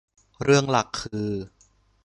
[0.43, 1.29] เรื่องหลักคือ